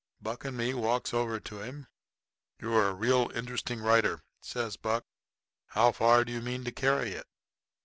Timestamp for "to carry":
6.63-7.11